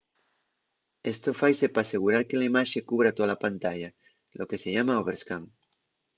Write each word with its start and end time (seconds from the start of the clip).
esto 1.11 1.33
faise 1.41 1.69
p'asegurar 1.75 2.21
que 2.29 2.39
la 2.39 2.47
imaxe 2.51 2.83
cubra 2.89 3.13
tola 3.19 3.37
pantalla 3.45 3.89
lo 4.39 4.49
que 4.49 4.61
se 4.63 4.69
llama 4.75 4.99
overscan 5.03 5.43